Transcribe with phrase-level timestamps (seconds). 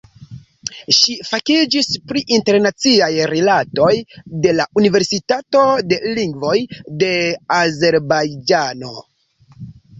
[0.99, 3.91] Ŝi fakiĝis pri Internaciaj Rilatoj
[4.47, 6.57] de la Universitato de Lingvoj
[7.05, 7.15] de
[7.63, 8.99] Azerbajĝano.